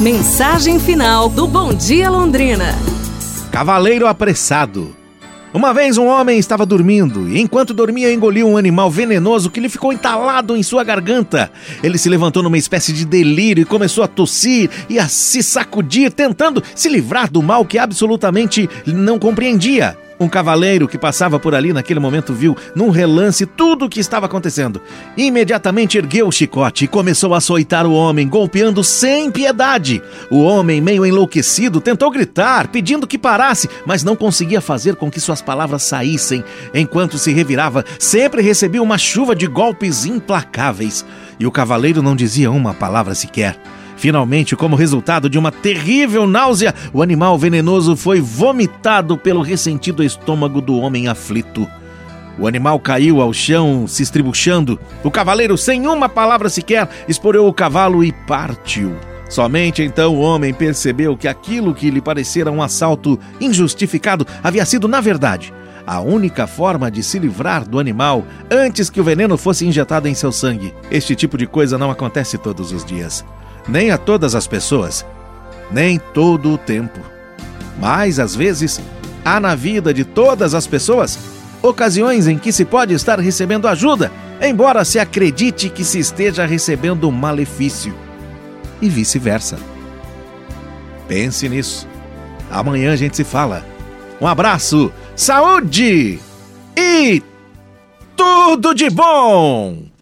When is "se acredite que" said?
84.84-85.84